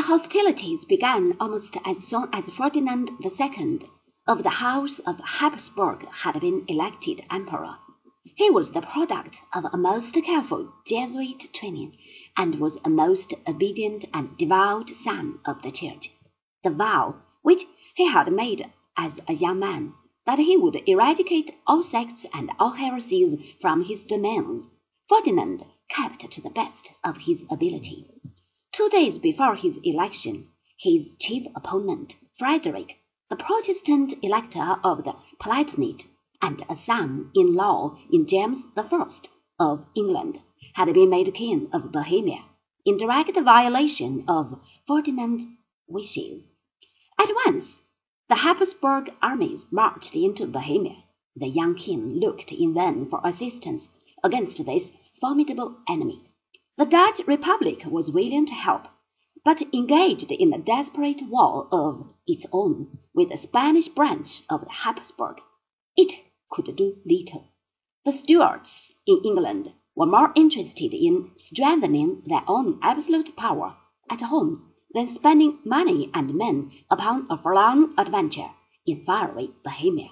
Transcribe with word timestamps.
The 0.00 0.06
hostilities 0.06 0.86
began 0.86 1.36
almost 1.38 1.76
as 1.84 1.98
soon 2.08 2.30
as 2.32 2.48
Ferdinand 2.48 3.10
II 3.22 3.80
of 4.26 4.42
the 4.42 4.48
House 4.48 4.98
of 5.00 5.20
Habsburg 5.20 6.08
had 6.10 6.40
been 6.40 6.64
elected 6.68 7.22
emperor. 7.30 7.76
He 8.34 8.48
was 8.48 8.72
the 8.72 8.80
product 8.80 9.42
of 9.52 9.66
a 9.66 9.76
most 9.76 10.14
careful 10.14 10.72
Jesuit 10.86 11.52
training, 11.52 11.98
and 12.34 12.58
was 12.58 12.78
a 12.82 12.88
most 12.88 13.34
obedient 13.46 14.06
and 14.14 14.34
devout 14.38 14.88
son 14.88 15.38
of 15.44 15.60
the 15.60 15.70
Church. 15.70 16.10
The 16.64 16.70
vow 16.70 17.16
which 17.42 17.64
he 17.94 18.06
had 18.06 18.32
made 18.32 18.72
as 18.96 19.20
a 19.28 19.34
young 19.34 19.58
man, 19.58 19.92
that 20.24 20.38
he 20.38 20.56
would 20.56 20.82
eradicate 20.88 21.50
all 21.66 21.82
sects 21.82 22.24
and 22.32 22.50
all 22.58 22.70
heresies 22.70 23.36
from 23.60 23.84
his 23.84 24.04
domains, 24.04 24.66
Ferdinand 25.10 25.66
kept 25.90 26.30
to 26.30 26.40
the 26.40 26.48
best 26.48 26.90
of 27.04 27.18
his 27.18 27.44
ability. 27.50 28.06
Two 28.72 28.88
days 28.88 29.18
before 29.18 29.56
his 29.56 29.78
election, 29.82 30.52
his 30.78 31.12
chief 31.18 31.44
opponent, 31.56 32.14
Frederick, 32.38 33.00
the 33.28 33.34
Protestant 33.34 34.14
elector 34.22 34.78
of 34.84 35.02
the 35.02 35.16
Palatinate, 35.40 36.06
and 36.40 36.64
a 36.68 36.76
son-in-law 36.76 37.98
in 38.12 38.26
James 38.26 38.64
I 38.76 39.10
of 39.58 39.84
England, 39.96 40.40
had 40.74 40.94
been 40.94 41.10
made 41.10 41.34
king 41.34 41.68
of 41.72 41.90
Bohemia, 41.90 42.44
in 42.86 42.96
direct 42.96 43.36
violation 43.36 44.24
of 44.28 44.60
Ferdinand's 44.86 45.46
wishes. 45.88 46.46
At 47.18 47.28
once 47.44 47.82
the 48.28 48.36
Habsburg 48.36 49.12
armies 49.20 49.66
marched 49.72 50.14
into 50.14 50.46
Bohemia. 50.46 51.02
The 51.34 51.48
young 51.48 51.74
king 51.74 52.20
looked 52.20 52.52
in 52.52 52.74
vain 52.74 53.10
for 53.10 53.20
assistance 53.24 53.90
against 54.22 54.64
this 54.64 54.92
formidable 55.20 55.76
enemy. 55.88 56.29
The 56.76 56.86
Dutch 56.86 57.26
Republic 57.26 57.82
was 57.84 58.12
willing 58.12 58.46
to 58.46 58.54
help, 58.54 58.86
but 59.44 59.60
engaged 59.74 60.30
in 60.30 60.52
a 60.52 60.58
desperate 60.58 61.20
war 61.28 61.66
of 61.72 62.14
its 62.28 62.46
own 62.52 62.98
with 63.12 63.30
the 63.30 63.36
Spanish 63.36 63.88
branch 63.88 64.42
of 64.48 64.60
the 64.60 64.70
Habsburg. 64.70 65.40
It 65.96 66.12
could 66.48 66.76
do 66.76 66.96
little. 67.04 67.48
The 68.04 68.12
Stuarts 68.12 68.92
in 69.04 69.20
England 69.24 69.72
were 69.96 70.06
more 70.06 70.32
interested 70.36 70.94
in 70.94 71.32
strengthening 71.36 72.22
their 72.26 72.44
own 72.46 72.78
absolute 72.82 73.34
power 73.34 73.76
at 74.08 74.20
home 74.20 74.72
than 74.92 75.08
spending 75.08 75.58
money 75.64 76.08
and 76.14 76.34
men 76.34 76.70
upon 76.88 77.26
a 77.30 77.36
forlorn 77.36 77.94
adventure 77.98 78.50
in 78.86 79.04
faraway 79.04 79.48
Bohemia. 79.64 80.10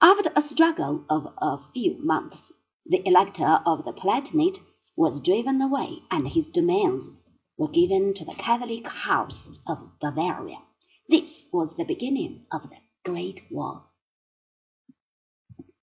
After 0.00 0.32
a 0.36 0.42
struggle 0.42 1.04
of 1.10 1.26
a 1.38 1.58
few 1.74 1.98
months, 2.00 2.52
the 2.86 3.06
Elector 3.06 3.60
of 3.66 3.84
the 3.84 3.92
Palatinate 3.92 4.60
was 5.00 5.22
driven 5.22 5.62
away 5.62 5.96
and 6.10 6.28
his 6.28 6.46
domains 6.48 7.08
were 7.56 7.70
given 7.70 8.12
to 8.12 8.22
the 8.26 8.34
Catholic 8.34 8.86
House 8.86 9.58
of 9.66 9.78
Bavaria. 9.98 10.58
This 11.08 11.48
was 11.50 11.74
the 11.74 11.84
beginning 11.84 12.44
of 12.52 12.68
the 12.68 12.76
Great 13.02 13.40
War. 13.50 13.82